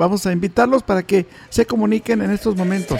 Vamos 0.00 0.24
a 0.24 0.32
invitarlos 0.32 0.82
para 0.82 1.02
que 1.02 1.26
se 1.50 1.66
comuniquen 1.66 2.22
en 2.22 2.30
estos 2.30 2.56
momentos. 2.56 2.98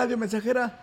Radio 0.00 0.16
Mensajera. 0.16 0.80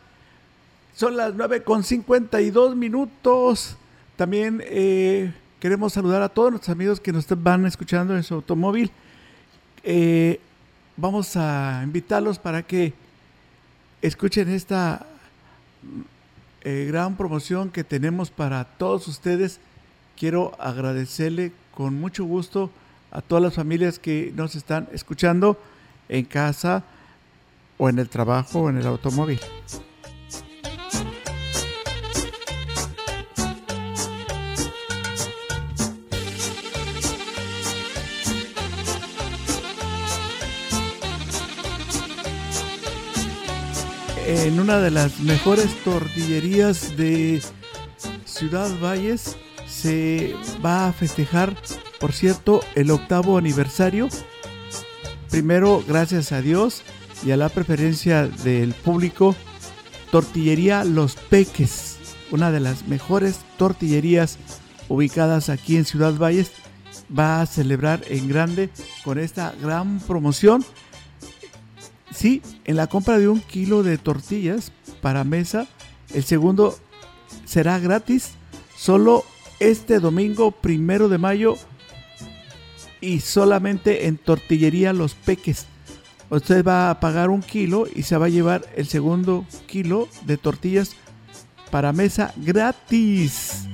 Son 0.95 1.17
las 1.17 1.33
9 1.33 1.63
con 1.63 1.83
52 1.83 2.75
minutos. 2.75 3.75
También 4.15 4.61
eh, 4.63 5.33
queremos 5.59 5.93
saludar 5.93 6.21
a 6.21 6.29
todos 6.29 6.51
nuestros 6.51 6.71
amigos 6.71 6.99
que 6.99 7.11
nos 7.11 7.25
van 7.41 7.65
escuchando 7.65 8.15
en 8.15 8.21
su 8.21 8.35
automóvil. 8.35 8.91
Eh, 9.81 10.39
vamos 10.97 11.35
a 11.35 11.81
invitarlos 11.83 12.37
para 12.37 12.61
que 12.61 12.93
escuchen 14.03 14.49
esta 14.49 15.07
eh, 16.61 16.85
gran 16.87 17.17
promoción 17.17 17.71
que 17.71 17.83
tenemos 17.83 18.29
para 18.29 18.65
todos 18.65 19.07
ustedes. 19.07 19.59
Quiero 20.15 20.53
agradecerle 20.59 21.53
con 21.73 21.99
mucho 21.99 22.23
gusto 22.23 22.69
a 23.09 23.23
todas 23.23 23.43
las 23.43 23.55
familias 23.55 23.97
que 23.97 24.31
nos 24.35 24.53
están 24.53 24.87
escuchando 24.93 25.59
en 26.07 26.23
casa 26.23 26.83
o 27.77 27.89
en 27.89 27.99
el 27.99 28.09
trabajo 28.09 28.61
o 28.61 28.69
en 28.69 28.77
el 28.77 28.87
automóvil. 28.87 29.39
En 44.27 44.59
una 44.59 44.79
de 44.79 44.91
las 44.91 45.21
mejores 45.21 45.73
tortillerías 45.83 46.97
de 46.97 47.41
Ciudad 48.25 48.69
Valles 48.81 49.37
se 49.67 50.35
va 50.65 50.87
a 50.87 50.93
festejar, 50.93 51.55
por 51.99 52.11
cierto, 52.11 52.61
el 52.75 52.91
octavo 52.91 53.37
aniversario. 53.37 54.09
Primero, 55.29 55.83
gracias 55.87 56.33
a 56.33 56.41
Dios 56.41 56.83
y 57.23 57.31
a 57.31 57.37
la 57.37 57.49
preferencia 57.49 58.27
del 58.27 58.73
público, 58.73 59.35
Tortillería 60.11 60.83
Los 60.83 61.15
Peques, 61.15 61.97
una 62.31 62.51
de 62.51 62.59
las 62.59 62.87
mejores 62.87 63.39
tortillerías 63.57 64.37
ubicadas 64.87 65.49
aquí 65.49 65.77
en 65.77 65.85
Ciudad 65.85 66.13
Valles, 66.15 66.51
va 67.17 67.41
a 67.41 67.45
celebrar 67.45 68.01
en 68.07 68.27
grande 68.27 68.69
con 69.03 69.19
esta 69.19 69.53
gran 69.61 69.99
promoción. 69.99 70.63
Sí, 72.11 72.41
en 72.65 72.75
la 72.75 72.87
compra 72.87 73.19
de 73.19 73.27
un 73.27 73.41
kilo 73.41 73.83
de 73.83 73.97
tortillas 73.97 74.71
para 75.01 75.23
mesa, 75.23 75.67
el 76.13 76.23
segundo 76.23 76.77
será 77.45 77.79
gratis 77.79 78.31
solo 78.75 79.23
este 79.59 79.99
domingo 79.99 80.51
primero 80.51 81.09
de 81.09 81.17
mayo 81.17 81.55
y 83.01 83.19
solamente 83.19 84.07
en 84.07 84.17
tortillería 84.17 84.93
Los 84.93 85.13
Peques 85.15 85.65
usted 86.29 86.65
va 86.65 86.89
a 86.89 86.99
pagar 86.99 87.29
un 87.29 87.41
kilo 87.41 87.85
y 87.93 88.03
se 88.03 88.17
va 88.17 88.25
a 88.25 88.29
llevar 88.29 88.65
el 88.75 88.87
segundo 88.87 89.45
kilo 89.65 90.07
de 90.25 90.37
tortillas 90.37 90.95
para 91.71 91.93
mesa 91.93 92.33
gratis. 92.37 93.67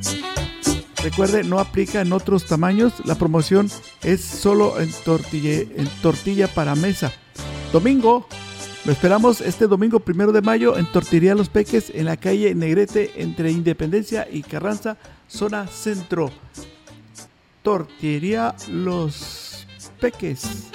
Recuerde, 1.04 1.44
no 1.44 1.60
aplica 1.60 2.02
en 2.02 2.14
otros 2.14 2.46
tamaños. 2.46 2.94
La 3.06 3.16
promoción 3.16 3.70
es 4.04 4.22
solo 4.22 4.80
en, 4.80 4.90
tortilla 6.02 6.48
para 6.48 6.76
mesa. 6.76 7.12
Domingo, 7.74 8.26
lo 8.86 8.92
esperamos 8.92 9.42
este 9.42 9.68
domingo 9.68 10.00
primero 10.00 10.32
de 10.32 10.42
mayo 10.42 10.78
en 10.78 10.86
Tortillería 10.86 11.36
Los 11.36 11.50
Peques 11.50 11.92
en 11.94 12.06
la 12.06 12.16
calle 12.18 12.56
Negrete 12.56 13.22
entre 13.22 13.52
Independencia 13.52 14.28
y 14.32 14.44
Carranza, 14.44 14.98
zona 15.28 15.68
centro. 15.68 16.32
Tortillería 17.64 18.56
Los 18.70 19.68
Peques. 20.00 20.70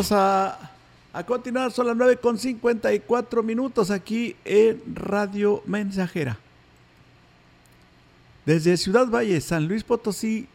Vamos 0.00 0.12
a, 0.12 0.58
a 1.12 1.26
continuar, 1.26 1.70
son 1.72 1.88
las 1.88 1.94
9 1.94 2.16
con 2.16 2.38
54 2.38 3.42
minutos 3.42 3.90
aquí 3.90 4.34
en 4.46 4.80
Radio 4.94 5.62
Mensajera. 5.66 6.38
Desde 8.46 8.78
Ciudad 8.78 9.08
Valle, 9.08 9.38
San 9.42 9.68
Luis 9.68 9.84
Potosí. 9.84 10.48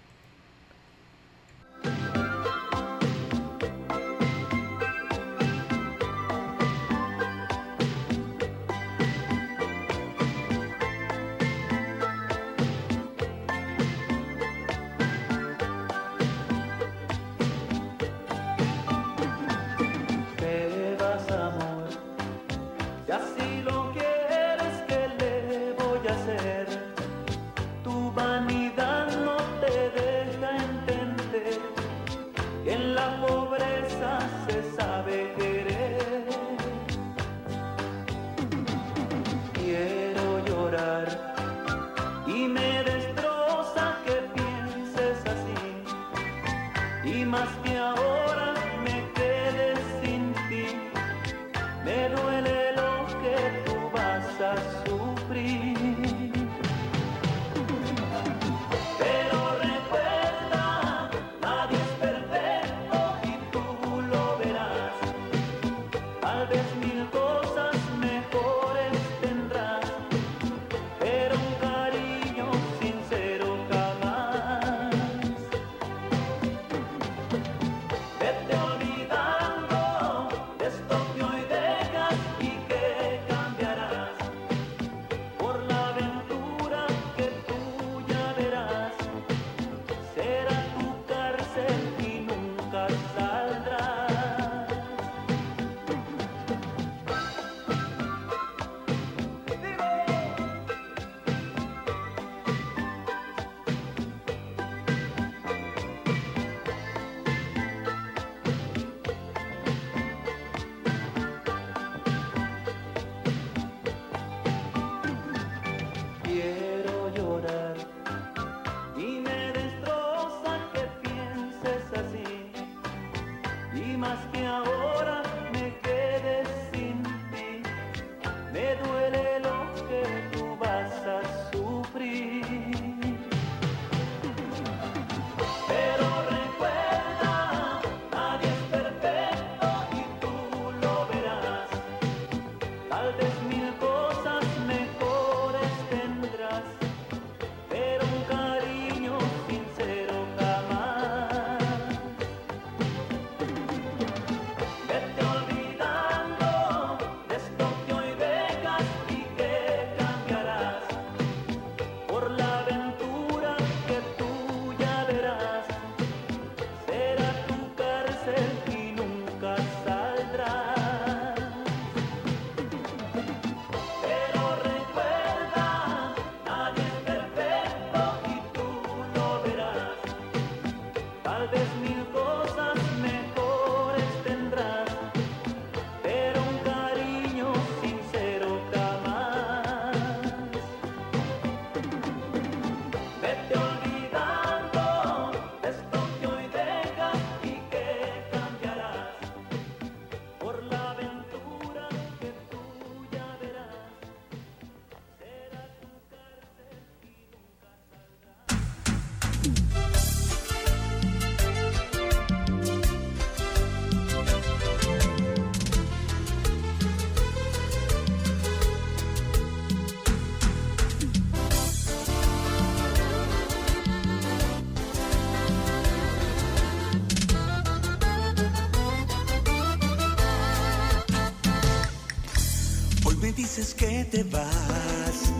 te 234.15 234.23
vas, 234.23 235.33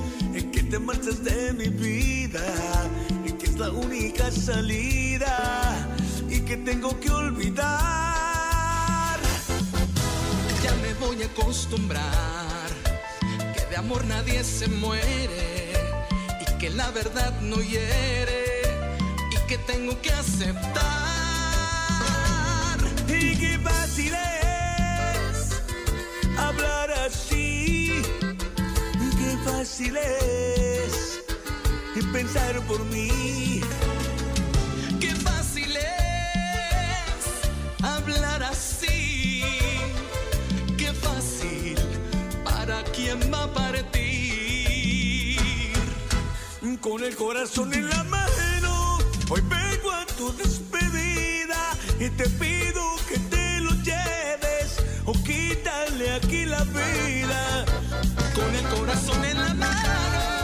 que 0.52 0.62
te 0.64 0.78
marchas 0.78 1.24
de 1.24 1.54
mi 1.54 1.70
vida, 1.70 2.44
que 3.40 3.46
es 3.46 3.58
la 3.58 3.70
única 3.70 4.30
salida 4.30 5.88
y 6.30 6.42
que 6.42 6.58
tengo 6.58 7.00
que 7.00 7.10
olvidar. 7.10 7.68
Ya 10.62 10.74
me 10.84 10.94
voy 10.96 11.24
a 11.24 11.28
acostumbrar, 11.28 12.70
que 13.54 13.66
de 13.70 13.78
amor 13.78 14.04
nadie 14.08 14.44
se 14.44 14.68
muere 14.68 15.72
y 16.42 16.58
que 16.60 16.70
la 16.70 16.92
verdad 16.92 17.34
no 17.40 17.56
hiere 17.62 18.44
y 19.32 19.48
que 19.48 19.58
tengo 19.60 20.02
que 20.02 20.12
aceptar. 20.12 20.76
Y 23.08 23.38
que 23.38 23.58
fácil 23.60 24.14
es 24.14 24.25
Qué 29.66 29.72
fácil 29.72 29.98
es 29.98 31.24
pensar 32.14 32.62
por 32.68 32.86
mí. 32.86 33.62
Qué 35.00 35.16
fácil 35.16 35.76
es 35.76 37.84
hablar 37.84 38.44
así. 38.44 39.42
Qué 40.78 40.94
fácil 40.94 41.80
para 42.44 42.84
quien 42.96 43.20
va 43.34 43.46
a 43.46 43.54
partir. 43.56 45.40
Con 46.80 47.04
el 47.04 47.16
corazón 47.16 47.74
en 47.74 47.90
la 47.90 48.04
mano, 48.04 49.00
hoy 49.32 49.42
vengo 49.50 49.92
a 49.92 50.06
tu 50.06 50.32
despedida 50.38 51.76
y 52.00 52.12
te 52.12 52.30
pido 52.30 52.98
que 53.10 53.18
te 53.18 53.62
lo 53.62 53.72
lleves 53.82 54.78
o 55.06 55.14
quítale 55.24 56.12
aquí 56.12 56.46
la 56.46 56.64
vida. 56.66 57.66
Corazón 58.74 59.24
en 59.26 59.38
la 59.38 59.54
mano, 59.54 60.35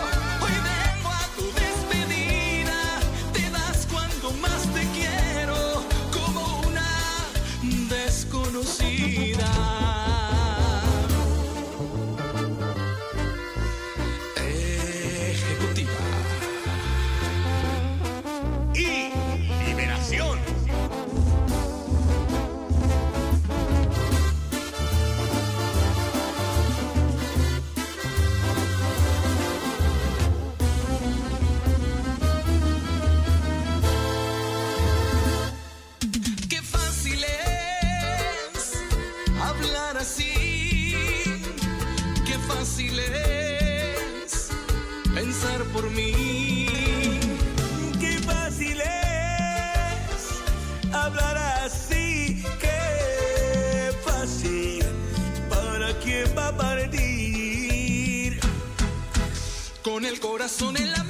corazón 60.42 60.76
en 60.78 60.92
la 60.92 61.01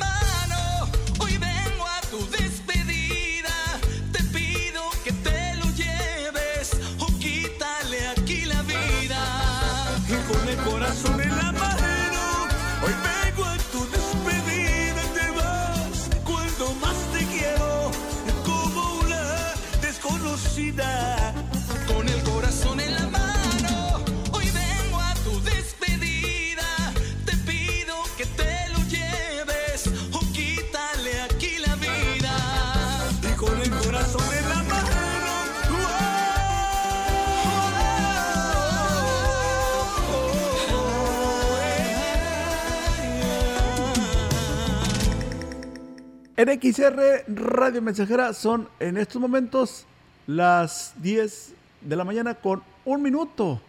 En 46.42 46.50
XR 46.60 47.26
Radio 47.28 47.84
Mensajera 47.84 48.34
son 48.34 48.68
en 48.80 48.98
estos 48.98 49.22
momentos 49.22 49.86
las 50.26 50.94
10 50.96 51.54
de 51.82 51.96
la 51.96 52.04
mañana 52.04 52.34
con 52.34 52.64
un 52.84 53.04
minuto. 53.04 53.62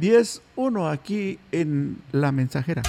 10-1 0.00 0.90
aquí 0.90 1.38
en 1.52 2.02
La 2.12 2.32
Mensajera. 2.32 2.80